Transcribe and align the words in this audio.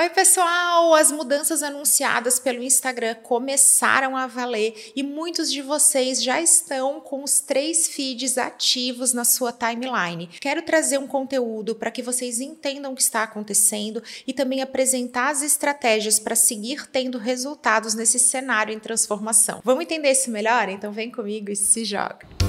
Oi, 0.00 0.08
pessoal! 0.08 0.94
As 0.94 1.12
mudanças 1.12 1.62
anunciadas 1.62 2.38
pelo 2.38 2.62
Instagram 2.62 3.16
começaram 3.16 4.16
a 4.16 4.26
valer 4.26 4.92
e 4.96 5.02
muitos 5.02 5.52
de 5.52 5.60
vocês 5.60 6.22
já 6.22 6.40
estão 6.40 7.02
com 7.02 7.22
os 7.22 7.40
três 7.40 7.86
feeds 7.86 8.38
ativos 8.38 9.12
na 9.12 9.26
sua 9.26 9.52
timeline. 9.52 10.28
Quero 10.40 10.62
trazer 10.62 10.96
um 10.96 11.06
conteúdo 11.06 11.74
para 11.74 11.90
que 11.90 12.00
vocês 12.00 12.40
entendam 12.40 12.92
o 12.92 12.96
que 12.96 13.02
está 13.02 13.24
acontecendo 13.24 14.02
e 14.26 14.32
também 14.32 14.62
apresentar 14.62 15.28
as 15.28 15.42
estratégias 15.42 16.18
para 16.18 16.34
seguir 16.34 16.86
tendo 16.86 17.18
resultados 17.18 17.92
nesse 17.92 18.18
cenário 18.18 18.72
em 18.72 18.80
transformação. 18.80 19.60
Vamos 19.62 19.82
entender 19.82 20.12
isso 20.12 20.30
melhor? 20.30 20.70
Então 20.70 20.92
vem 20.92 21.10
comigo 21.10 21.50
e 21.50 21.56
se 21.56 21.84
joga! 21.84 22.39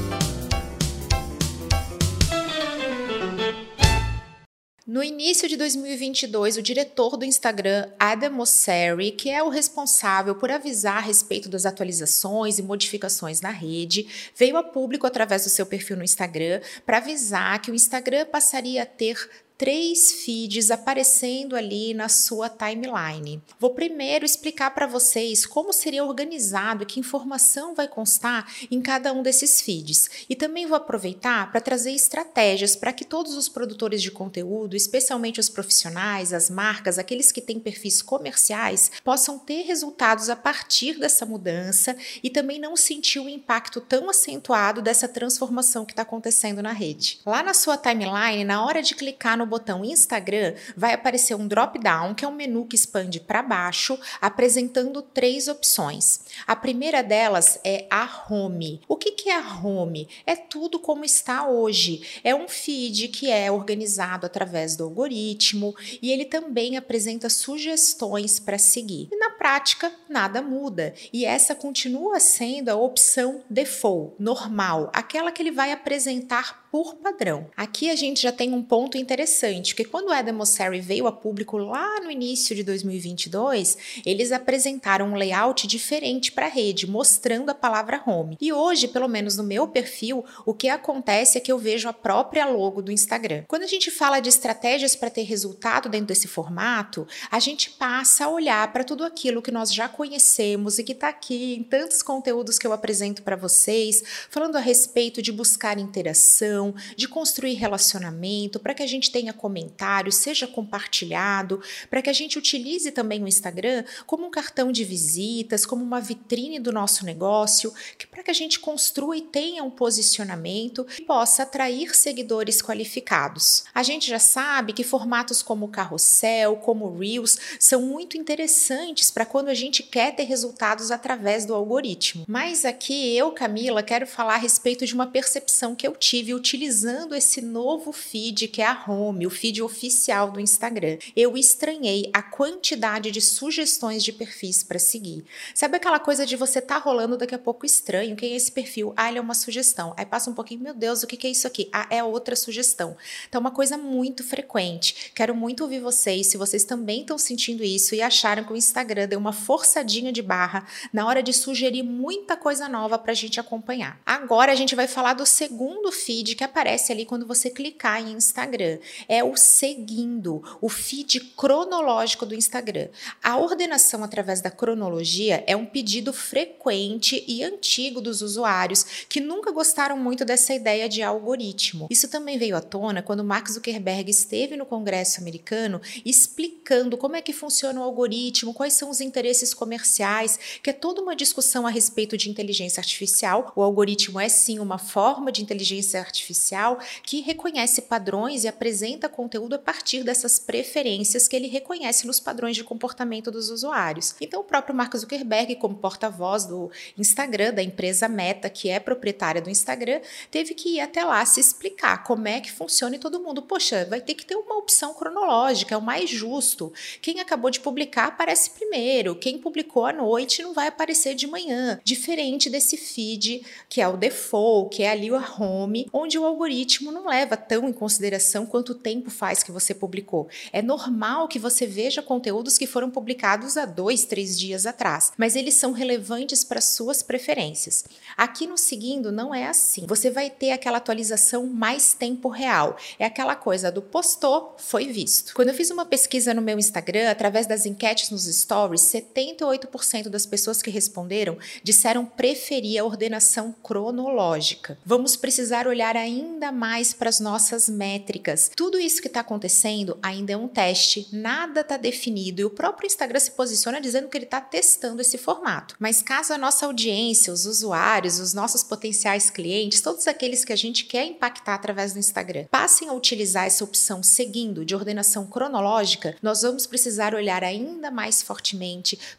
No 4.92 5.02
início 5.02 5.48
de 5.48 5.56
2022, 5.56 6.58
o 6.58 6.62
diretor 6.62 7.16
do 7.16 7.24
Instagram, 7.24 7.90
Adam 7.98 8.34
Mosseri, 8.34 9.12
que 9.12 9.30
é 9.30 9.42
o 9.42 9.48
responsável 9.48 10.36
por 10.36 10.52
avisar 10.52 10.98
a 10.98 11.00
respeito 11.00 11.48
das 11.48 11.66
atualizações 11.66 12.60
e 12.60 12.62
modificações 12.62 13.40
na 13.40 13.52
rede, 13.52 14.06
veio 14.36 14.58
a 14.58 14.64
público 14.64 15.08
através 15.08 15.46
do 15.46 15.50
seu 15.50 15.66
perfil 15.66 15.96
no 15.96 16.04
Instagram 16.04 16.60
para 16.86 16.98
avisar 16.98 17.62
que 17.62 17.72
o 17.72 17.74
Instagram 17.74 18.26
passaria 18.26 18.84
a 18.84 18.86
ter 18.86 19.30
três 19.62 20.12
feeds 20.12 20.72
aparecendo 20.72 21.56
ali 21.56 21.94
na 21.94 22.10
sua 22.10 22.50
timeline. 22.50 23.44
Vou 23.60 23.76
primeiro 23.76 24.26
explicar 24.26 24.72
para 24.72 24.88
vocês 24.88 25.46
como 25.46 25.72
seria 25.72 26.04
organizado 26.04 26.82
e 26.82 26.86
que 26.88 27.00
informação 27.00 27.76
vai 27.76 27.88
constar 27.88 28.52
em 28.72 28.82
cada 28.82 29.14
um 29.14 29.22
desses 29.22 29.62
feeds. 29.62 30.10
E 30.28 30.36
também 30.36 30.66
vou 30.66 30.76
aproveitar 30.76 31.52
para 31.52 31.62
trazer 31.62 31.92
estratégias 31.92 32.76
para 32.76 32.92
que 32.92 33.06
todos 33.06 33.36
os 33.36 33.48
produtores 33.48 34.02
de 34.02 34.10
conteúdo, 34.10 34.76
especialmente 34.76 35.40
os 35.40 35.48
profissionais, 35.48 36.34
as 36.34 36.50
marcas, 36.50 36.98
aqueles 36.98 37.32
que 37.32 37.40
têm 37.40 37.60
perfis 37.60 38.02
comerciais, 38.02 38.92
possam 39.04 39.38
ter 39.38 39.62
resultados 39.62 40.28
a 40.28 40.36
partir 40.36 40.98
dessa 40.98 41.24
mudança 41.24 41.96
e 42.24 42.32
também 42.32 42.60
não 42.60 42.76
sentir 42.76 43.20
o 43.20 43.30
impacto 43.30 43.80
tão 43.80 44.10
acentuado 44.10 44.82
dessa 44.82 45.08
transformação 45.08 45.86
que 45.86 45.92
está 45.92 46.02
acontecendo 46.02 46.64
na 46.64 46.72
rede. 46.72 47.20
Lá 47.24 47.44
na 47.44 47.54
sua 47.54 47.78
timeline, 47.78 48.44
na 48.44 48.66
hora 48.66 48.82
de 48.82 48.96
clicar 48.96 49.38
no 49.38 49.51
botão 49.52 49.86
Instagram, 49.86 50.56
vai 50.76 50.94
aparecer 50.94 51.36
um 51.36 51.48
drop-down, 51.48 52.16
que 52.16 52.26
é 52.26 52.28
um 52.28 52.34
menu 52.34 52.66
que 52.66 52.76
expande 52.76 53.20
para 53.20 53.44
baixo, 53.44 54.00
apresentando 54.20 55.02
três 55.02 55.48
opções. 55.48 56.22
A 56.48 56.56
primeira 56.56 57.04
delas 57.04 57.60
é 57.64 57.86
a 57.92 58.10
Home. 58.30 58.82
O 58.88 58.96
que, 58.96 59.12
que 59.12 59.30
é 59.30 59.36
a 59.36 59.60
Home? 59.62 60.08
É 60.26 60.36
tudo 60.36 60.80
como 60.80 61.04
está 61.04 61.48
hoje. 61.48 62.22
É 62.24 62.34
um 62.34 62.48
feed 62.48 63.10
que 63.10 63.30
é 63.30 63.52
organizado 63.52 64.26
através 64.26 64.76
do 64.76 64.86
algoritmo 64.86 65.76
e 66.02 66.12
ele 66.12 66.26
também 66.26 66.78
apresenta 66.78 67.30
sugestões 67.30 68.40
para 68.40 68.58
seguir. 68.58 69.10
E 69.12 69.18
na 69.18 69.32
prática, 69.42 69.92
nada 70.08 70.40
muda. 70.40 70.94
E 71.12 71.26
essa 71.26 71.56
continua 71.56 72.20
sendo 72.20 72.70
a 72.70 72.76
opção 72.76 73.42
default, 73.50 74.14
normal, 74.20 74.92
aquela 74.94 75.32
que 75.32 75.42
ele 75.42 75.50
vai 75.50 75.72
apresentar 75.72 76.62
por 76.72 76.96
padrão. 76.96 77.50
Aqui 77.58 77.90
a 77.90 77.96
gente 77.96 78.22
já 78.22 78.32
tem 78.32 78.54
um 78.54 78.64
ponto 78.64 78.98
interessante, 78.98 79.76
que 79.76 79.84
quando 79.84 80.08
o 80.08 80.12
Adam 80.12 80.36
Mosseri 80.36 80.80
veio 80.80 81.06
a 81.06 81.12
público 81.12 81.58
lá 81.58 82.00
no 82.00 82.10
início 82.10 82.56
de 82.56 82.64
2022, 82.64 83.78
eles 84.06 84.32
apresentaram 84.32 85.08
um 85.08 85.16
layout 85.16 85.68
diferente 85.68 86.32
para 86.32 86.46
a 86.46 86.50
rede, 86.50 86.90
mostrando 86.90 87.50
a 87.50 87.56
palavra 87.56 88.02
home. 88.06 88.38
E 88.40 88.54
hoje, 88.54 88.88
pelo 88.88 89.10
menos 89.10 89.36
no 89.36 89.44
meu 89.44 89.68
perfil, 89.68 90.24
o 90.46 90.54
que 90.54 90.70
acontece 90.70 91.38
é 91.38 91.42
que 91.42 91.52
eu 91.52 91.58
vejo 91.58 91.90
a 91.90 91.94
própria 91.94 92.46
logo 92.46 92.82
do 92.82 92.92
Instagram. 92.92 93.44
Quando 93.48 93.64
a 93.64 93.68
gente 93.68 93.92
fala 93.92 94.22
de 94.22 94.30
estratégias 94.30 94.96
para 94.96 95.10
ter 95.10 95.24
resultado 95.24 95.90
dentro 95.90 96.08
desse 96.08 96.28
formato, 96.28 97.06
a 97.30 97.40
gente 97.40 97.72
passa 97.72 98.26
a 98.26 98.30
olhar 98.30 98.72
para 98.72 98.86
tudo 98.86 99.04
aquilo 99.04 99.31
que 99.40 99.52
nós 99.52 99.72
já 99.72 99.88
conhecemos 99.88 100.80
e 100.80 100.84
que 100.84 100.94
está 100.94 101.10
aqui 101.10 101.54
em 101.54 101.64
tantos 101.64 102.02
conteúdos 102.02 102.58
que 102.58 102.66
eu 102.66 102.74
apresento 102.74 103.22
para 103.22 103.36
vocês, 103.36 104.04
falando 104.32 104.56
a 104.56 104.60
respeito 104.60 105.22
de 105.22 105.32
buscar 105.32 105.78
interação 105.78 106.74
de 106.96 107.08
construir 107.08 107.54
relacionamento, 107.54 108.60
para 108.60 108.74
que 108.74 108.82
a 108.82 108.88
gente 108.88 109.12
tenha 109.12 109.34
comentários, 109.34 110.16
seja 110.16 110.48
compartilhado, 110.48 111.62
para 111.90 112.02
que 112.02 112.10
a 112.10 112.14
gente 112.14 112.38
utilize 112.38 112.92
também 112.92 113.24
o 113.24 113.28
Instagram 113.28 113.84
como 114.06 114.26
um 114.26 114.32
cartão 114.32 114.72
de 114.72 114.84
visitas, 114.84 115.66
como 115.66 115.84
uma 115.84 116.02
vitrine 116.02 116.60
do 116.60 116.72
nosso 116.72 117.06
negócio, 117.06 117.74
que 117.98 118.08
para 118.08 118.24
que 118.24 118.32
a 118.32 118.34
gente 118.34 118.60
construa 118.60 119.16
e 119.18 119.22
tenha 119.22 119.64
um 119.64 119.70
posicionamento 119.70 120.86
e 120.98 121.04
possa 121.04 121.44
atrair 121.44 121.96
seguidores 121.96 122.62
qualificados. 122.62 123.64
A 123.74 123.84
gente 123.84 124.10
já 124.10 124.20
sabe 124.20 124.74
que 124.74 124.84
formatos 124.84 125.44
como 125.44 125.68
carrossel, 125.68 126.58
como 126.58 126.98
Reels, 126.98 127.38
são 127.60 127.82
muito 127.82 128.18
interessantes 128.18 129.12
para 129.12 129.21
quando 129.26 129.50
a 129.50 129.54
gente 129.54 129.84
quer 129.84 130.16
ter 130.16 130.24
resultados 130.24 130.92
através 130.92 131.46
do 131.46 131.54
algoritmo. 131.54 132.26
Mas 132.28 132.66
aqui 132.66 133.16
eu, 133.16 133.32
Camila, 133.32 133.84
quero 133.84 134.08
falar 134.08 134.36
a 134.36 134.38
respeito 134.38 134.86
de 134.86 134.94
uma 134.94 135.08
percepção 135.08 135.76
que 135.76 135.88
eu 135.88 135.96
tive 135.96 136.34
utilizando 136.34 137.16
esse 137.16 137.42
novo 137.42 137.92
feed 137.92 138.48
que 138.48 138.62
é 138.62 138.66
a 138.66 138.84
Home, 138.88 139.28
o 139.28 139.30
feed 139.30 139.62
oficial 139.62 140.32
do 140.32 140.40
Instagram. 140.40 140.98
Eu 141.16 141.38
estranhei 141.38 142.10
a 142.14 142.22
quantidade 142.22 143.12
de 143.12 143.22
sugestões 143.22 144.04
de 144.04 144.12
perfis 144.12 144.64
para 144.64 144.80
seguir. 144.80 145.24
Sabe 145.54 145.78
aquela 145.78 146.00
coisa 146.00 146.26
de 146.26 146.36
você 146.36 146.62
tá 146.62 146.78
rolando 146.78 147.18
daqui 147.18 147.36
a 147.36 147.40
pouco 147.40 147.66
estranho? 147.66 148.16
Quem 148.16 148.34
é 148.34 148.36
esse 148.36 148.52
perfil? 148.52 148.94
Ah, 148.96 149.10
ele 149.10 149.18
é 149.18 149.22
uma 149.22 149.34
sugestão. 149.34 149.94
Aí 149.98 150.06
passa 150.06 150.30
um 150.30 150.34
pouquinho, 150.34 150.62
meu 150.62 150.74
Deus, 150.74 151.04
o 151.04 151.08
que, 151.08 151.28
é 151.28 151.30
isso 151.30 151.48
aqui? 151.48 151.70
Ah, 151.72 151.88
é 151.90 152.04
outra 152.04 152.36
sugestão. 152.36 152.96
Então, 153.28 153.42
uma 153.42 153.52
coisa 153.52 153.78
muito 153.78 154.24
frequente. 154.24 155.12
Quero 155.14 155.36
muito 155.36 155.64
ouvir 155.64 155.80
vocês, 155.80 156.28
se 156.28 156.38
vocês 156.38 156.64
também 156.64 157.02
estão 157.02 157.18
sentindo 157.18 157.64
isso 157.64 157.96
e 157.96 158.02
acharam 158.02 158.44
que 158.44 158.54
o 158.54 158.58
Instagram 158.58 159.08
deu 159.12 159.20
uma 159.20 159.34
forçadinha 159.34 160.12
de 160.12 160.22
barra 160.22 160.66
na 160.94 161.06
hora 161.06 161.22
de 161.22 161.34
sugerir 161.34 161.84
muita 161.84 162.38
coisa 162.38 162.70
nova 162.70 162.98
para 162.98 163.12
a 163.12 163.16
gente 163.16 163.40
acompanhar. 163.40 164.00
Agora 164.06 164.54
a 164.54 164.56
gente 164.56 164.74
vai 164.74 164.88
falar 164.88 165.14
do 165.14 165.26
segundo 165.26 165.92
feed 165.92 166.36
que 166.36 166.44
aparece 166.44 166.94
ali 166.94 167.06
quando 167.06 167.28
você 167.28 167.50
clicar 167.50 168.02
em 168.02 168.14
Instagram. 168.14 168.80
É 169.10 169.22
o 169.22 169.36
seguindo, 169.36 170.42
o 170.62 170.70
feed 170.70 171.20
cronológico 171.36 172.26
do 172.26 172.34
Instagram. 172.34 172.88
A 173.22 173.38
ordenação 173.38 174.02
através 174.02 174.40
da 174.40 174.50
cronologia 174.50 175.44
é 175.46 175.58
um 175.58 175.66
pedido 175.66 176.14
frequente 176.14 177.24
e 177.28 177.44
antigo 177.44 178.00
dos 178.00 178.22
usuários 178.22 179.06
que 179.10 179.20
nunca 179.20 179.52
gostaram 179.52 179.98
muito 179.98 180.24
dessa 180.24 180.54
ideia 180.54 180.88
de 180.88 181.04
algoritmo. 181.04 181.88
Isso 181.90 182.08
também 182.08 182.38
veio 182.38 182.56
à 182.56 182.62
tona 182.62 183.02
quando 183.02 183.26
Mark 183.26 183.50
Zuckerberg 183.50 184.10
esteve 184.10 184.56
no 184.56 184.66
Congresso 184.66 185.20
americano 185.20 185.82
explicando 186.06 186.96
como 186.96 187.18
é 187.18 187.22
que 187.22 187.34
funciona 187.34 187.82
o 187.82 187.84
algoritmo, 187.84 188.54
quais 188.54 188.74
são 188.74 188.90
os 188.90 189.01
interesses 189.02 189.54
comerciais, 189.54 190.40
que 190.64 190.70
é 190.70 190.74
toda 190.74 191.02
uma 191.02 191.16
discussão 191.16 191.68
a 191.68 191.70
respeito 191.70 192.16
de 192.16 192.30
inteligência 192.30 192.80
artificial. 192.80 193.52
O 193.56 193.62
algoritmo 193.62 194.20
é 194.20 194.30
sim 194.30 194.60
uma 194.60 194.78
forma 194.78 195.32
de 195.32 195.42
inteligência 195.42 196.00
artificial 196.00 196.80
que 197.04 197.22
reconhece 197.22 197.82
padrões 197.82 198.44
e 198.44 198.48
apresenta 198.48 199.10
conteúdo 199.10 199.56
a 199.56 199.60
partir 199.60 200.04
dessas 200.04 200.40
preferências 200.40 201.28
que 201.28 201.36
ele 201.36 201.48
reconhece 201.48 202.08
nos 202.08 202.20
padrões 202.20 202.56
de 202.56 202.64
comportamento 202.64 203.32
dos 203.32 203.50
usuários. 203.50 204.16
Então, 204.22 204.42
o 204.42 204.44
próprio 204.44 204.76
Mark 204.76 204.96
Zuckerberg, 204.96 205.56
como 205.56 205.76
porta-voz 205.76 206.46
do 206.46 206.72
Instagram, 206.98 207.54
da 207.54 207.64
empresa 207.64 208.08
Meta, 208.08 208.50
que 208.50 208.70
é 208.70 208.80
proprietária 208.80 209.42
do 209.42 209.50
Instagram, 209.50 210.02
teve 210.30 210.54
que 210.54 210.76
ir 210.76 210.80
até 210.80 211.04
lá 211.04 211.26
se 211.26 211.40
explicar 211.40 212.04
como 212.04 212.28
é 212.28 212.40
que 212.40 212.52
funciona 212.52 212.96
e 212.96 213.00
todo 213.00 213.20
mundo, 213.20 213.42
poxa, 213.42 213.86
vai 213.86 214.02
ter 214.02 214.14
que 214.14 214.26
ter 214.26 214.36
uma 214.36 214.58
opção 214.58 214.94
cronológica, 214.94 215.74
é 215.74 215.78
o 215.78 215.82
mais 215.82 216.10
justo. 216.10 216.72
Quem 217.02 217.20
acabou 217.20 217.50
de 217.50 217.60
publicar 217.60 218.08
aparece 218.08 218.52
primeiro, 218.52 218.91
quem 219.20 219.38
publicou 219.38 219.86
à 219.86 219.94
noite 219.94 220.42
não 220.42 220.54
vai 220.54 220.68
aparecer 220.68 221.16
de 221.16 221.28
manhã. 221.28 221.80
Diferente 221.84 222.50
desse 222.50 222.78
feed 222.78 223.44
que 223.70 223.82
é 223.82 223.88
o 223.88 223.98
default, 223.98 224.76
que 224.76 224.84
é 224.84 224.90
ali 224.90 225.12
o 225.12 225.16
home, 225.16 225.88
onde 225.94 226.18
o 226.18 226.26
algoritmo 226.26 226.92
não 226.92 227.08
leva 227.08 227.38
tão 227.38 227.68
em 227.68 227.74
consideração 227.74 228.46
quanto 228.46 228.76
tempo 228.76 229.10
faz 229.10 229.44
que 229.44 229.52
você 229.52 229.74
publicou. 229.74 230.28
É 230.52 230.62
normal 230.62 231.28
que 231.28 231.40
você 231.40 231.66
veja 231.66 232.02
conteúdos 232.02 232.58
que 232.58 232.68
foram 232.68 232.90
publicados 232.90 233.58
há 233.58 233.66
dois, 233.66 234.06
três 234.06 234.38
dias 234.38 234.66
atrás, 234.66 235.14
mas 235.18 235.36
eles 235.36 235.56
são 235.56 235.72
relevantes 235.72 236.44
para 236.44 236.62
suas 236.62 237.02
preferências. 237.02 237.86
Aqui 238.18 238.48
no 238.48 238.58
seguindo 238.58 239.12
não 239.12 239.34
é 239.34 239.48
assim. 239.48 239.86
Você 239.88 240.10
vai 240.10 240.30
ter 240.30 240.52
aquela 240.52 240.78
atualização 240.78 241.48
mais 241.48 241.94
tempo 241.94 242.30
real. 242.30 242.78
É 243.00 243.06
aquela 243.06 243.36
coisa 243.36 243.72
do 243.72 243.82
postou, 243.82 244.56
foi 244.58 244.86
visto. 244.88 245.34
Quando 245.34 245.50
eu 245.50 245.54
fiz 245.54 245.70
uma 245.72 245.86
pesquisa 245.86 246.34
no 246.34 246.42
meu 246.42 246.58
Instagram, 246.60 247.10
através 247.10 247.48
das 247.48 247.66
enquetes 247.66 248.10
nos 248.10 248.26
stories, 248.26 248.81
78% 248.82 250.10
das 250.10 250.26
pessoas 250.26 250.62
que 250.62 250.70
responderam 250.70 251.38
disseram 251.64 252.06
preferir 252.06 252.82
a 252.82 252.86
ordenação 252.86 253.54
cronológica. 253.64 254.78
Vamos 254.86 255.16
precisar 255.16 255.68
olhar 255.68 255.96
ainda 255.96 256.52
mais 256.52 256.94
para 256.94 257.10
as 257.10 257.20
nossas 257.20 257.70
métricas. 257.70 258.52
Tudo 258.56 258.80
isso 258.80 259.02
que 259.02 259.08
está 259.08 259.20
acontecendo 259.20 259.98
ainda 260.02 260.34
é 260.34 260.38
um 260.38 260.48
teste, 260.48 261.08
nada 261.12 261.62
está 261.62 261.78
definido 261.78 262.42
e 262.42 262.46
o 262.46 262.50
próprio 262.50 262.88
Instagram 262.88 263.20
se 263.20 263.32
posiciona 263.32 263.82
dizendo 263.82 264.08
que 264.08 264.18
ele 264.18 264.26
está 264.26 264.42
testando 264.42 265.02
esse 265.02 265.18
formato. 265.18 265.76
Mas 265.80 266.02
caso 266.02 266.34
a 266.34 266.38
nossa 266.38 266.66
audiência, 266.66 267.34
os 267.34 267.46
usuários, 267.46 268.20
os 268.20 268.34
nossos 268.34 268.64
potenciais 268.64 269.30
clientes, 269.30 269.82
todos 269.82 270.08
aqueles 270.08 270.44
que 270.44 270.54
a 270.54 270.58
gente 270.58 270.86
quer 270.86 271.06
impactar 271.06 271.56
através 271.56 271.94
do 271.94 272.00
Instagram, 272.00 272.46
passem 272.50 272.90
a 272.90 272.94
utilizar 272.94 273.46
essa 273.46 273.64
opção 273.64 274.02
seguindo 274.02 274.66
de 274.66 274.76
ordenação 274.76 275.26
cronológica, 275.26 276.16
nós 276.22 276.42
vamos 276.42 276.66
precisar 276.66 277.14
olhar 277.14 277.44
ainda 277.44 277.92
mais 277.92 278.22
fortemente 278.22 278.71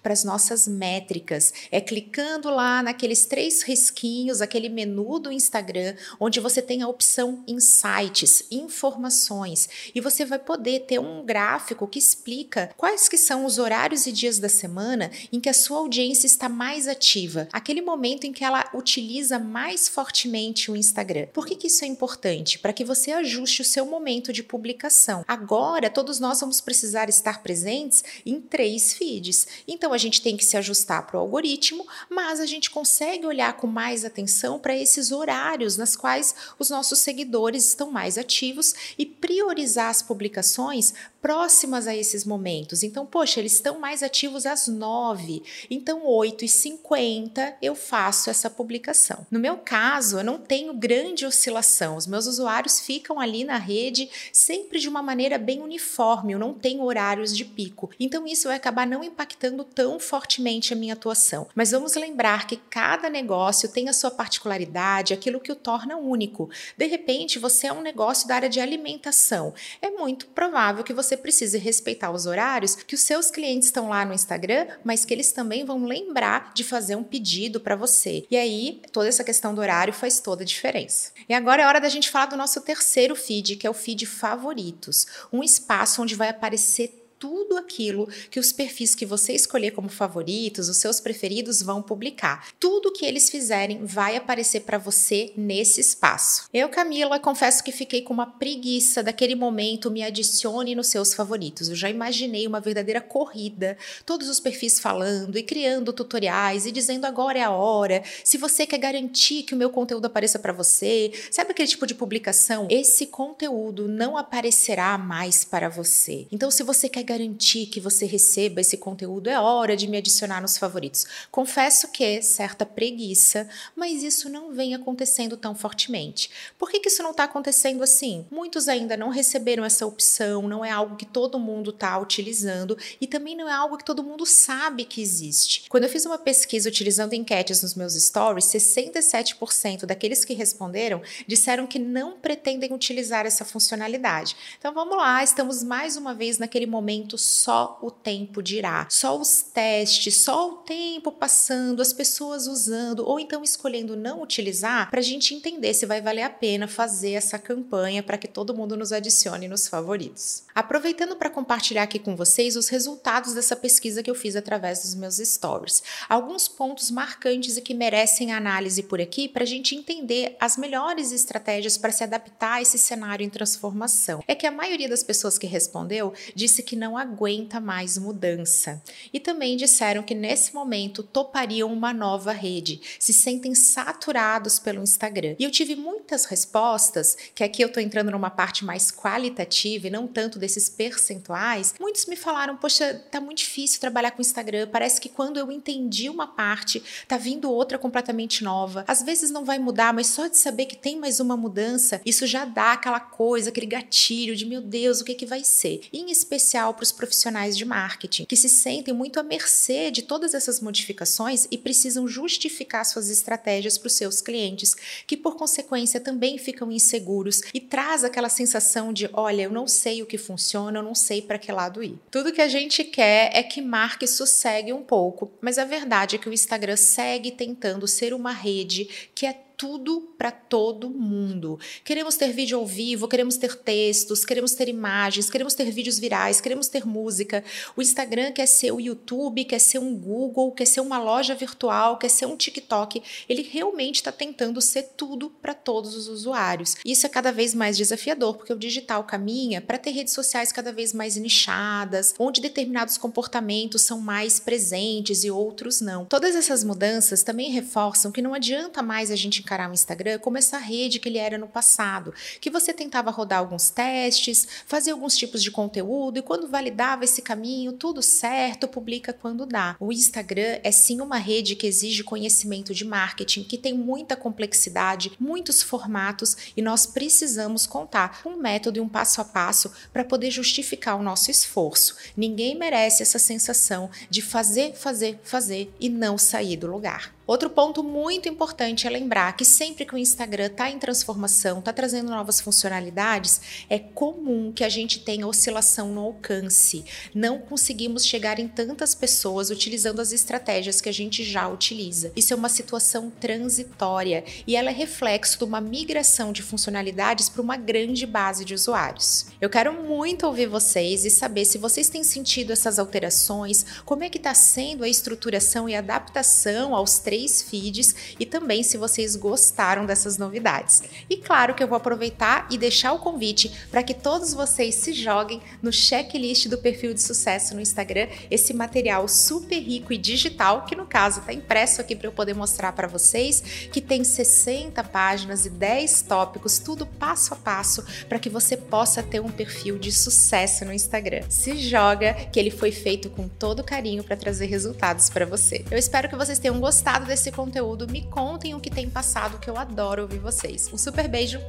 para 0.03 0.13
as 0.13 0.25
nossas 0.25 0.67
métricas. 0.69 1.53
É 1.71 1.81
clicando 1.81 2.49
lá 2.51 2.83
naqueles 2.83 3.27
três 3.27 3.63
risquinhos, 3.63 4.41
aquele 4.41 4.69
menu 4.69 5.19
do 5.19 5.33
Instagram, 5.33 5.95
onde 6.19 6.41
você 6.41 6.63
tem 6.63 6.83
a 6.83 6.89
opção 6.89 7.43
Insights, 7.47 8.45
informações, 8.51 9.69
e 9.95 10.01
você 10.01 10.25
vai 10.25 10.39
poder 10.39 10.81
ter 10.81 10.99
um 10.99 11.25
gráfico 11.25 11.87
que 11.87 11.99
explica 11.99 12.71
quais 12.77 13.09
que 13.09 13.19
são 13.19 13.45
os 13.45 13.59
horários 13.59 14.07
e 14.07 14.13
dias 14.13 14.39
da 14.39 14.49
semana 14.49 15.11
em 15.33 15.41
que 15.41 15.49
a 15.49 15.55
sua 15.55 15.79
audiência 15.79 16.27
está 16.27 16.49
mais 16.49 16.87
ativa, 16.89 17.49
aquele 17.53 17.83
momento 17.83 18.25
em 18.25 18.33
que 18.33 18.45
ela 18.45 18.69
utiliza 18.75 19.39
mais 19.39 19.89
fortemente 19.89 20.71
o 20.71 20.77
Instagram. 20.77 21.27
Por 21.33 21.47
que, 21.47 21.57
que 21.57 21.67
isso 21.67 21.85
é 21.85 21.89
importante? 21.89 22.59
Para 22.59 22.73
que 22.73 22.85
você 22.85 23.13
ajuste 23.13 23.63
o 23.63 23.65
seu 23.65 23.87
momento 23.87 24.33
de 24.33 24.43
publicação. 24.43 25.25
Agora, 25.27 25.91
todos 25.91 26.21
nós 26.21 26.41
vamos 26.41 26.61
precisar 26.61 27.09
estar 27.09 27.43
presentes 27.43 28.05
em 28.25 28.41
três 28.41 28.93
feeds. 28.93 29.42
Então, 29.67 29.93
a 29.93 29.99
gente 29.99 30.23
tem 30.23 30.37
que 30.37 30.45
se 30.45 30.57
ajustar 30.57 31.07
para 31.07 31.17
o 31.17 31.21
algoritmo, 31.21 31.87
mas 32.09 32.41
a 32.41 32.47
gente 32.47 32.71
consegue 32.71 33.27
olhar 33.27 33.57
com 33.57 33.67
mais 33.67 34.05
atenção 34.05 34.59
para 34.59 34.77
esses 34.77 35.13
horários 35.13 35.77
nas 35.77 35.97
quais 35.97 36.35
os 36.59 36.71
nossos 36.71 36.99
seguidores 36.99 37.69
estão 37.69 37.91
mais 37.91 38.19
ativos 38.19 38.75
e 38.99 39.07
priorizar 39.07 39.89
as 39.89 40.03
publicações 40.03 40.95
próximas 41.23 41.87
a 41.87 41.95
esses 41.95 42.25
momentos. 42.25 42.83
Então, 42.83 43.07
poxa, 43.07 43.39
eles 43.39 43.53
estão 43.53 43.79
mais 43.79 44.03
ativos 44.03 44.45
às 44.45 44.67
9, 44.67 45.43
então 45.71 46.05
8 46.05 46.45
e 46.45 46.49
50 46.49 47.59
eu 47.63 47.77
faço 47.77 48.29
essa 48.29 48.51
publicação. 48.51 49.25
No 49.31 49.39
meu 49.39 49.57
caso, 49.57 50.19
eu 50.19 50.25
não 50.25 50.37
tenho 50.37 50.75
grande 50.75 51.25
oscilação, 51.25 51.97
os 51.97 52.09
meus 52.09 52.27
usuários 52.27 52.81
ficam 52.81 53.21
ali 53.21 53.45
na 53.45 53.57
rede 53.57 54.11
sempre 54.33 54.81
de 54.81 54.89
uma 54.89 55.01
maneira 55.01 55.39
bem 55.39 55.61
uniforme, 55.61 56.33
eu 56.33 56.41
não 56.41 56.53
tenho 56.53 56.83
horários 56.83 57.35
de 57.37 57.45
pico. 57.45 57.91
Então, 58.01 58.27
isso 58.27 58.49
vai 58.49 58.57
acabar 58.57 58.87
não 58.87 59.05
impactando 59.05 59.63
tão 59.63 60.01
fortemente 60.01 60.73
a 60.73 60.77
minha 60.77 60.95
atuação. 60.95 61.47
Mas 61.55 61.71
vamos 61.71 61.95
lembrar 61.95 62.49
que 62.49 62.57
cada 62.57 63.09
negócio 63.09 63.69
tem 63.69 63.89
a 63.89 63.93
sua 63.93 64.11
particularidade, 64.11 65.15
aquilo 65.15 65.39
que 65.39 65.53
o 65.53 65.57
torna 65.57 65.97
único. 65.97 66.51
De 66.77 66.87
repente, 66.87 67.39
você 67.39 67.69
é 67.69 67.73
um 67.73 67.81
negócio 67.81 68.27
da 68.27 68.35
área 68.35 68.49
de 68.49 68.59
alimentação. 68.59 69.55
É 69.81 69.91
muito 69.91 70.27
provável 70.27 70.83
que 70.83 70.93
você 70.93 71.12
você 71.13 71.17
precise 71.17 71.59
respeitar 71.59 72.11
os 72.11 72.25
horários 72.25 72.75
que 72.75 72.95
os 72.95 73.03
seus 73.03 73.31
clientes 73.31 73.69
estão 73.69 73.89
lá 73.89 74.05
no 74.05 74.15
Instagram, 74.15 74.67
mas 74.83 75.05
que 75.05 75.13
eles 75.13 75.31
também 75.31 75.65
vão 75.65 75.85
lembrar 75.85 76.53
de 76.55 76.65
fazer 76.65 76.97
um 76.97 77.05
pedido 77.05 77.61
para 77.61 77.77
você. 77.77 78.25
E 78.31 78.37
aí, 78.37 78.81
toda 78.91 79.09
essa 79.09 79.23
questão 79.23 79.55
do 79.55 79.61
horário 79.61 79.93
faz 79.93 80.21
toda 80.21 80.43
a 80.43 80.47
diferença. 80.47 81.13
E 81.29 81.35
agora 81.35 81.63
é 81.63 81.67
hora 81.67 81.81
da 81.81 81.89
gente 81.89 82.11
falar 82.11 82.27
do 82.27 82.37
nosso 82.37 82.61
terceiro 82.63 83.15
feed, 83.15 83.57
que 83.57 83.67
é 83.67 83.71
o 83.71 83.75
feed 83.75 84.07
favoritos, 84.07 85.07
um 85.31 85.43
espaço 85.43 86.03
onde 86.03 86.15
vai 86.15 86.31
aparecer 86.31 87.02
tudo 87.23 87.57
aquilo 87.57 88.09
que 88.33 88.41
os 88.41 88.53
perfis 88.53 88.97
que 88.97 89.07
você 89.07 89.33
escolher 89.33 89.71
como 89.71 89.89
favoritos, 89.89 90.69
os 90.69 90.79
seus 90.79 90.99
preferidos, 90.99 91.63
vão 91.63 91.81
publicar. 91.81 92.49
Tudo 92.59 92.93
que 92.93 93.07
eles 93.07 93.31
fizerem 93.31 93.87
vai 93.87 94.17
aparecer 94.17 94.63
para 94.63 94.77
você 94.77 95.33
nesse 95.37 95.81
espaço. 95.81 96.49
Eu, 96.53 96.69
Camila, 96.69 97.21
confesso 97.21 97.63
que 97.63 97.71
fiquei 97.71 98.03
com 98.03 98.13
uma 98.13 98.27
preguiça 98.27 99.05
daquele 99.05 99.37
momento, 99.37 99.89
me 99.89 100.03
adicione 100.03 100.75
nos 100.75 100.89
seus 100.89 101.15
favoritos. 101.15 101.69
Eu 101.69 101.77
já 101.77 101.89
imaginei 101.89 102.45
uma 102.45 102.59
verdadeira 102.59 103.01
corrida, 103.01 103.79
todos 104.05 104.29
os 104.29 104.41
perfis 104.41 104.81
falando 104.81 105.39
e 105.39 105.45
criando 105.45 105.93
tutoriais 105.93 106.67
e 106.67 106.73
dizendo 106.73 107.05
agora 107.05 107.39
é 107.39 107.43
a 107.45 107.53
hora. 107.53 108.03
Se 108.25 108.37
você 108.37 108.67
quer 108.67 108.79
garantir 108.79 109.45
que 109.45 109.55
o 109.55 109.57
meu 109.57 109.71
conteúdo 109.71 110.07
apareça 110.07 110.41
para 110.41 110.53
você, 110.53 111.13
sabe 111.31 111.53
aquele 111.53 111.69
tipo 111.69 111.87
de 111.87 111.95
publicação? 111.95 112.67
Esse 112.69 113.07
conteúdo 113.07 113.87
não 113.87 114.17
aparecerá 114.17 114.99
mais 114.99 115.45
para 115.45 115.69
você. 115.69 116.27
Então, 116.33 116.51
se 116.51 116.65
você 116.65 116.89
quer 116.89 117.12
garantir 117.13 117.67
que 117.67 117.79
você 117.79 118.07
receba 118.07 118.63
esse 118.63 118.79
conteúdo, 118.79 119.29
é 119.29 119.39
hora 119.39 119.77
de 119.77 119.87
me 119.87 119.99
adicionar 119.99 120.41
nos 120.41 120.57
favoritos. 120.57 121.05
Confesso 121.31 121.89
que 121.89 122.23
certa 122.23 122.65
preguiça, 122.65 123.47
mas 123.77 124.03
isso 124.03 124.31
não 124.31 124.53
vem 124.53 124.75
acontecendo 124.75 125.37
tão 125.37 125.55
fortemente. 125.55 126.31
Por 126.59 126.71
que, 126.71 126.81
que 126.81 126.89
isso 126.89 127.03
não 127.03 127.11
está 127.11 127.25
acontecendo 127.25 127.83
assim? 127.83 128.25
Muitos 128.31 128.67
ainda 128.67 128.97
não 128.97 129.11
receberam 129.11 129.63
essa 129.63 129.87
opção, 129.87 130.49
não 130.49 130.65
é 130.65 130.71
algo 130.71 130.97
que 130.97 131.05
todo 131.05 131.39
mundo 131.39 131.71
está 131.71 131.99
utilizando 131.99 132.79
e 132.99 133.07
também 133.07 133.37
não 133.37 133.49
é 133.49 133.53
algo 133.53 133.77
que 133.77 133.85
todo 133.85 134.03
mundo 134.03 134.25
sabe 134.25 134.85
que 134.85 135.03
existe. 135.03 135.65
Quando 135.69 135.85
eu 135.85 135.91
fiz 135.91 136.07
uma 136.07 136.19
pesquisa 136.19 136.69
utilizando 136.69 137.13
enquetes 137.13 137.63
nos 137.63 137.75
meus 137.75 137.93
stories, 137.95 138.47
67% 138.47 139.85
daqueles 139.85 140.25
que 140.25 140.33
responderam 140.33 141.03
disseram 141.27 141.67
que 141.67 141.79
não 141.79 142.13
pretendem 142.13 142.73
utilizar 142.73 143.27
essa 143.27 143.45
funcionalidade. 143.45 144.35
Então 144.59 144.73
vamos 144.73 144.97
lá, 144.97 145.23
estamos 145.23 145.63
mais 145.63 145.97
uma 145.97 146.15
vez 146.15 146.39
naquele 146.39 146.67
momento 146.67 147.02
momento 147.03 147.19
só 147.19 147.79
o 147.83 147.91
tempo 147.91 148.43
dirá. 148.43 148.87
Só 148.89 149.19
os 149.19 149.43
testes, 149.43 150.23
só 150.23 150.49
o 150.49 150.53
tempo 150.59 151.11
passando, 151.11 151.83
as 151.83 151.93
pessoas 151.93 152.47
usando 152.47 153.07
ou 153.07 153.19
então 153.19 153.43
escolhendo 153.43 153.97
não 153.97 154.23
utilizar 154.23 154.91
para 154.91 155.01
a 155.01 155.03
gente 155.03 155.35
entender 155.35 155.75
se 155.75 155.85
vai 155.85 156.01
valer 156.01 156.23
a 156.23 156.31
pena 156.31 156.69
fazer 156.69 157.13
essa 157.13 157.39
campanha 157.39 158.03
para 158.03 158.19
que 158.19 158.29
todo 158.29 158.55
mundo 158.55 158.77
nos 158.77 158.93
adicione 158.93 159.49
nos 159.49 159.67
favoritos. 159.67 160.45
Aproveitando 160.55 161.17
para 161.17 161.31
compartilhar 161.31 161.83
aqui 161.83 161.99
com 161.99 162.15
vocês 162.15 162.57
os 162.57 162.69
resultados 162.69 163.35
dessa 163.35 163.57
pesquisa 163.57 164.03
que 164.03 164.11
eu 164.11 164.15
fiz 164.15 164.37
através 164.37 164.83
dos 164.83 164.95
meus 164.95 165.17
stories. 165.17 165.83
Alguns 166.09 166.47
pontos 166.47 166.91
marcantes 166.91 167.57
e 167.57 167.63
que 167.63 167.75
merecem 167.75 168.33
análise 168.33 168.83
por 168.83 169.01
aqui 169.01 169.29
para 169.29 169.43
a 169.43 169.47
gente 169.47 169.75
entender 169.75 170.37
as 170.39 170.57
melhores 170.57 171.11
estratégias 171.11 171.77
para 171.77 171.91
se 171.91 172.05
adaptar 172.05 172.55
a 172.55 172.63
esse 172.63 172.79
cenário 172.79 173.25
em 173.25 173.31
transformação. 173.31 174.23
É 174.29 174.35
que 174.35 174.47
a 174.47 174.51
maioria 174.51 174.89
das 174.89 175.03
pessoas 175.03 175.39
que 175.39 175.47
respondeu 175.47 176.13
disse 176.35 176.63
que 176.63 176.77
não 176.83 176.99
aguenta 176.99 177.61
mais 177.61 177.97
mudança. 177.97 178.83
E 179.13 179.21
também 179.21 179.57
disseram 179.57 180.03
que 180.03 180.17
nesse 180.17 180.53
momento 180.53 181.05
topariam 181.05 181.73
uma 181.73 181.93
nova 181.93 182.33
rede, 182.33 182.81
se 182.99 183.13
sentem 183.13 183.55
saturados 183.55 184.59
pelo 184.59 184.83
Instagram. 184.83 185.37
E 185.39 185.45
eu 185.45 185.51
tive 185.51 185.77
muitas 185.77 186.25
respostas, 186.25 187.17
que 187.37 187.45
aqui 187.45 187.63
eu 187.63 187.69
estou 187.69 187.81
entrando 187.81 188.11
numa 188.11 188.31
parte 188.31 188.65
mais 188.65 188.91
qualitativa 188.91 189.87
e 189.87 189.91
não 189.91 190.09
tanto 190.09 190.41
desses 190.41 190.69
percentuais. 190.69 191.73
Muitos 191.79 192.07
me 192.07 192.17
falaram: 192.17 192.57
"Poxa, 192.57 192.95
tá 193.13 193.21
muito 193.21 193.39
difícil 193.39 193.79
trabalhar 193.79 194.11
com 194.11 194.21
Instagram, 194.21 194.69
parece 194.73 195.01
que 195.01 195.09
quando 195.09 195.39
eu 195.39 195.53
entendi 195.53 196.11
uma 196.11 196.27
parte, 196.27 196.83
tá 197.07 197.17
vindo 197.17 197.49
outra 197.49 197.79
completamente 197.79 198.43
nova. 198.43 198.85
Às 198.89 199.03
vezes 199.03 199.31
não 199.31 199.45
vai 199.45 199.61
mudar, 199.61 199.95
mas 199.95 200.09
só 200.09 200.27
de 200.27 200.37
saber 200.37 200.67
que 200.67 200.77
tem 200.77 200.99
mais 200.99 201.21
uma 201.21 201.37
mudança, 201.37 202.01
isso 202.05 202.27
já 202.27 202.45
dá 202.45 202.73
aquela 202.73 202.99
coisa, 202.99 203.51
aquele 203.51 203.67
gatilho 203.67 204.35
de 204.35 204.45
meu 204.45 204.61
Deus, 204.61 205.01
o 205.01 205.05
que 205.05 205.15
que 205.15 205.27
vai 205.27 205.45
ser?". 205.45 205.83
E, 205.93 206.01
em 206.01 206.11
especial 206.11 206.72
para 206.73 206.83
os 206.83 206.93
profissionais 206.93 207.57
de 207.57 207.65
marketing, 207.65 208.25
que 208.25 208.37
se 208.37 208.49
sentem 208.49 208.95
muito 208.95 209.19
à 209.19 209.23
mercê 209.23 209.91
de 209.91 210.03
todas 210.03 210.35
essas 210.35 210.61
modificações 210.61 211.47
e 211.51 211.59
precisam 211.59 212.07
justificar 212.07 212.85
suas 212.85 213.11
estratégias 213.11 213.79
para 213.79 213.87
os 213.87 213.95
seus 213.95 214.21
clientes, 214.21 214.75
que 215.07 215.17
por 215.17 215.37
consequência 215.37 216.01
também 216.01 216.39
ficam 216.39 216.71
inseguros 216.71 217.43
e 217.53 217.61
traz 217.61 218.05
aquela 218.05 218.29
sensação 218.29 218.93
de, 218.93 219.09
olha, 219.13 219.43
eu 219.43 219.51
não 219.51 219.67
sei 219.67 220.03
o 220.03 220.07
que 220.07 220.19
funciona, 220.19 220.79
eu 220.79 220.83
não 220.83 220.95
sei 220.95 221.23
para 221.23 221.39
que 221.39 221.53
lado 221.53 221.83
ir. 221.83 221.99
Tudo 222.11 222.33
que 222.33 222.41
a 222.41 222.49
gente 222.49 222.85
quer 222.85 223.31
é 223.35 223.43
que 223.43 223.61
marque 223.61 224.07
sossegue 224.07 224.73
um 224.73 224.83
pouco, 224.83 225.31
mas 225.41 225.59
a 225.59 225.65
verdade 225.65 226.17
é 226.17 226.19
que 226.19 226.29
o 226.29 226.33
Instagram 226.33 226.77
segue 226.77 227.31
tentando 227.31 227.87
ser 227.87 228.13
uma 228.15 228.33
rede 228.33 229.11
que 229.15 229.27
é 229.27 229.33
tudo 229.63 230.13
para 230.19 230.33
todo 230.33 230.91
mundo. 230.91 231.57
Queremos 231.85 232.17
ter 232.17 232.33
vídeo 232.33 232.59
ao 232.59 232.67
vivo, 232.67 233.07
queremos 233.07 233.37
ter 233.37 233.55
textos, 233.55 234.25
queremos 234.25 234.55
ter 234.55 234.69
imagens, 234.69 235.31
queremos 235.31 235.55
ter 235.55 235.71
vídeos 235.71 236.01
virais, 236.01 236.41
queremos 236.41 236.67
ter 236.67 236.85
música. 236.85 237.45
O 237.77 237.81
Instagram 237.81 238.33
quer 238.33 238.47
ser 238.47 238.73
o 238.73 238.81
YouTube, 238.81 239.45
quer 239.45 239.61
ser 239.61 239.79
um 239.79 239.97
Google, 239.97 240.51
quer 240.51 240.65
ser 240.65 240.81
uma 240.81 240.99
loja 240.99 241.33
virtual, 241.37 241.97
quer 241.97 242.09
ser 242.09 242.27
um 242.27 242.37
TikTok. 242.37 243.01
Ele 243.29 243.43
realmente 243.43 243.97
está 243.97 244.11
tentando 244.11 244.61
ser 244.61 244.95
tudo 244.97 245.31
para 245.31 245.55
todos 245.55 245.95
os 245.95 246.09
usuários. 246.09 246.75
Isso 246.85 247.07
é 247.07 247.09
cada 247.09 247.31
vez 247.31 247.55
mais 247.55 247.77
desafiador, 247.77 248.35
porque 248.39 248.53
o 248.53 248.59
digital 248.59 249.05
caminha 249.05 249.61
para 249.61 249.79
ter 249.79 249.91
redes 249.93 250.13
sociais 250.13 250.51
cada 250.51 250.73
vez 250.73 250.93
mais 250.93 251.15
nichadas, 251.15 252.17
onde 252.19 252.41
determinados 252.41 252.99
comportamentos 252.99 253.83
são 253.83 254.01
mais 254.01 254.41
presentes 254.41 255.23
e 255.23 255.31
outros 255.31 255.81
não. 255.81 256.05
Todas 256.07 256.35
essas 256.35 256.65
mudanças 256.65 257.23
também 257.23 257.53
reforçam 257.53 258.11
que 258.11 258.21
não 258.21 258.35
adianta 258.35 258.83
mais 258.83 259.09
a 259.13 259.15
gente 259.15 259.41
encarar 259.53 259.71
o 259.71 259.75
Instagram 259.75 260.19
como 260.19 260.39
essa 260.39 260.57
rede 260.57 260.99
que 260.99 261.09
ele 261.09 261.19
era 261.19 261.37
no 261.37 261.47
passado, 261.47 262.15
que 262.41 262.49
você 262.49 262.73
tentava 262.73 263.11
rodar 263.11 263.41
alguns 263.41 263.69
testes, 263.69 264.49
fazer 264.67 264.93
alguns 264.93 265.15
tipos 265.15 265.43
de 265.43 265.51
conteúdo 265.51 266.19
e 266.19 266.23
quando 266.23 266.49
validava 266.49 267.05
esse 267.05 267.21
caminho, 267.21 267.73
tudo 267.73 268.03
certo, 268.03 268.67
publica 268.67 269.13
quando 269.13 269.45
dá. 269.45 269.77
O 269.79 269.93
Instagram 269.93 270.59
é 270.65 270.73
sim 270.73 271.03
uma 271.03 271.19
rede 271.19 271.55
que 271.55 271.67
exige 271.67 272.03
conhecimento 272.03 272.73
de 272.73 272.85
marketing, 272.85 273.45
que 273.45 273.59
tem 273.59 273.75
muita 273.75 274.17
complexidade, 274.17 275.13
muitos 275.21 275.63
formatos 275.63 276.37
e 276.57 276.63
nós 276.63 276.87
precisamos 276.87 277.67
contar 277.67 278.23
um 278.25 278.37
método 278.37 278.79
e 278.79 278.81
um 278.81 278.89
passo 278.89 279.21
a 279.21 279.25
passo 279.25 279.71
para 279.93 280.05
poder 280.05 280.31
justificar 280.31 280.97
o 280.97 281.03
nosso 281.03 281.31
esforço. 281.31 281.97
Ninguém 282.17 282.57
merece 282.57 283.03
essa 283.03 283.19
sensação 283.19 283.91
de 284.09 284.23
fazer, 284.23 284.75
fazer, 284.75 285.21
fazer 285.23 285.75
e 285.79 285.91
não 285.91 286.17
sair 286.17 286.57
do 286.57 286.67
lugar. 286.67 287.13
Outro 287.25 287.49
ponto 287.49 287.85
muito 287.85 288.29
importante 288.29 288.85
é 288.85 288.91
lembrar 288.91 289.37
que 289.37 289.45
sempre 289.45 289.85
que 289.85 289.95
o 289.95 289.99
Instagram 289.99 290.47
está 290.47 290.69
em 290.69 290.79
transformação, 290.79 291.61
está 291.61 291.73
trazendo 291.73 292.11
novas 292.11 292.41
funcionalidades, 292.41 293.41
é 293.71 293.79
comum 293.79 294.51
que 294.51 294.65
a 294.65 294.69
gente 294.69 294.99
tenha 294.99 295.27
oscilação 295.27 295.93
no 295.93 296.01
alcance. 296.01 296.85
Não 297.15 297.39
conseguimos 297.39 298.05
chegar 298.05 298.41
em 298.41 298.49
tantas 298.49 298.93
pessoas 298.93 299.51
utilizando 299.51 300.01
as 300.01 300.13
estratégias 300.13 300.81
que 300.81 300.89
a 300.89 300.93
gente 300.93 301.23
já 301.23 301.47
utiliza. 301.47 302.11
Isso 302.17 302.33
é 302.33 302.37
uma 302.37 302.49
situação 302.49 303.09
transitória 303.09 304.25
e 304.45 304.57
ela 304.57 304.71
é 304.71 304.73
reflexo 304.73 305.39
de 305.39 305.45
uma 305.45 305.61
migração 305.61 306.33
de 306.33 306.43
funcionalidades 306.43 307.29
para 307.29 307.41
uma 307.41 307.57
grande 307.57 308.05
base 308.05 308.45
de 308.45 308.53
usuários. 308.53 309.27
Eu 309.41 309.49
quero 309.49 309.73
muito 309.73 310.27
ouvir 310.27 310.49
vocês 310.49 311.05
e 311.05 311.11
saber 311.11 311.45
se 311.45 311.57
vocês 311.57 311.89
têm 311.89 312.03
sentido 312.03 312.53
essas 312.53 312.81
alterações, 312.81 313.65
como 313.85 314.03
é 314.03 314.11
que 314.11 314.19
está 314.19 314.35
sendo 314.35 314.83
a 314.83 314.89
estruturação 314.89 315.69
e 315.69 315.77
adaptação 315.77 316.75
aos 316.75 316.99
três 317.13 317.43
feeds 317.43 317.95
e 318.19 318.25
também 318.25 318.63
se 318.63 318.79
vocês 318.79 319.17
gostaram 319.17 319.85
dessas 319.85 320.17
novidades. 320.17 320.83
E 321.11 321.19
claro 321.19 321.55
que 321.55 321.63
eu 321.63 321.69
vou 321.69 321.77
aproveitar 321.77 322.47
e 322.51 322.57
deixar 322.57 322.95
o 322.95 323.01
convite 323.01 323.53
para 323.71 323.83
que 323.83 323.93
todos 323.93 324.33
vocês 324.33 324.77
se 324.77 324.95
joguem 324.95 325.43
no 325.61 325.71
checklist 325.71 326.49
do 326.49 326.57
perfil 326.57 326.95
de 326.95 327.03
sucesso 327.03 327.55
no 327.55 327.61
Instagram, 327.61 328.09
esse 328.31 328.55
material 328.55 329.07
super 329.09 329.59
rico 329.59 329.93
e 329.93 329.99
digital, 329.99 330.65
que 330.65 330.75
no 330.75 330.87
caso 330.87 331.21
está 331.21 331.35
impresso 331.35 331.83
aqui 331.83 331.95
para 331.95 332.07
eu 332.07 332.13
poder 332.13 332.35
mostrar 332.35 332.73
para 332.73 332.89
vocês, 332.89 333.43
que 333.71 333.83
tem 333.83 334.03
60 334.03 334.83
páginas 334.85 335.45
e 335.45 335.51
10 335.51 336.03
tópicos, 336.03 336.59
tudo 336.59 336.87
passo 336.87 337.35
a 337.35 337.37
passo 337.37 337.85
para 338.09 338.19
que 338.19 338.31
você 338.31 338.57
possa 338.57 339.03
ter 339.03 339.21
um 339.21 339.31
perfil 339.31 339.79
de 339.79 339.93
sucesso 339.93 340.65
no 340.65 340.73
Instagram. 340.73 341.25
Se 341.29 341.59
joga 341.59 342.15
que 342.15 342.41
ele 342.41 342.51
foi 342.51 342.73
feito 342.73 343.11
com 343.11 343.29
todo 343.29 343.63
carinho 343.63 344.03
para 344.03 344.17
trazer 344.17 344.47
resultados 344.47 345.11
para 345.11 345.27
você. 345.27 345.63
Eu 345.71 345.77
espero 345.77 346.09
que 346.09 346.17
vocês 346.17 346.39
tenham 346.39 346.59
gostado 346.59 347.02
gostado 347.03 347.07
desse 347.07 347.31
conteúdo, 347.31 347.87
me 347.89 348.03
contem 348.03 348.55
o 348.55 348.61
que 348.61 348.71
tem 348.71 348.89
passado, 348.89 349.39
que 349.39 349.51
eu 349.51 349.57
adoro 349.57 350.03
ouvir 350.03 350.19
vocês. 350.19 350.71
Um 350.73 350.79
super 350.79 351.09
beijo, 351.09 351.41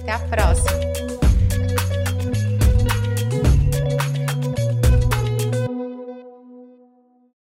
até 0.00 0.12
a 0.12 0.18
próxima! 0.18 1.47